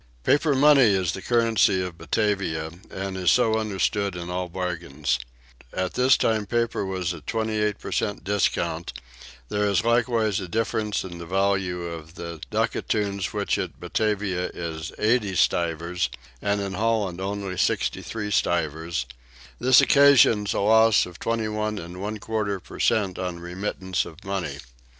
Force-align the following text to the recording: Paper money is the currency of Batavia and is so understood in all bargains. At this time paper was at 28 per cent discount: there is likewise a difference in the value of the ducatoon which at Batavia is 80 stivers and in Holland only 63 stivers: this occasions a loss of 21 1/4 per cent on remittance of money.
Paper 0.23 0.55
money 0.55 0.95
is 0.95 1.11
the 1.11 1.21
currency 1.21 1.79
of 1.79 1.95
Batavia 1.99 2.71
and 2.89 3.15
is 3.15 3.29
so 3.29 3.59
understood 3.59 4.15
in 4.15 4.31
all 4.31 4.49
bargains. 4.49 5.19
At 5.71 5.93
this 5.93 6.17
time 6.17 6.47
paper 6.47 6.83
was 6.83 7.13
at 7.13 7.27
28 7.27 7.77
per 7.77 7.91
cent 7.91 8.23
discount: 8.23 8.93
there 9.49 9.67
is 9.69 9.85
likewise 9.85 10.39
a 10.39 10.47
difference 10.47 11.03
in 11.03 11.19
the 11.19 11.27
value 11.27 11.83
of 11.83 12.15
the 12.15 12.41
ducatoon 12.49 13.19
which 13.31 13.59
at 13.59 13.79
Batavia 13.79 14.49
is 14.55 14.91
80 14.97 15.35
stivers 15.35 16.09
and 16.41 16.59
in 16.61 16.73
Holland 16.73 17.21
only 17.21 17.55
63 17.55 18.31
stivers: 18.31 19.05
this 19.59 19.81
occasions 19.81 20.51
a 20.55 20.61
loss 20.61 21.05
of 21.05 21.19
21 21.19 21.77
1/4 21.77 22.63
per 22.63 22.79
cent 22.79 23.19
on 23.19 23.37
remittance 23.39 24.05
of 24.05 24.23
money. 24.25 24.57